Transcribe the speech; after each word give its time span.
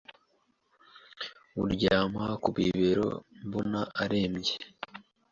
muryama 1.55 2.23
ku 2.43 2.49
bibero 2.57 3.07
mbona 3.45 3.81
aremeye 4.03 4.55